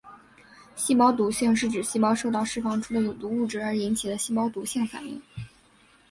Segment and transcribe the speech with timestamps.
[0.75, 5.21] 细胞毒性是指细胞受到释放出的有毒物质而引起的细胞毒性反应。